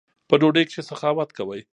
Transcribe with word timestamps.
په 0.29 0.35
ډوډۍ 0.41 0.63
کښي 0.67 0.81
سخاوت 0.89 1.29
کوئ! 1.37 1.61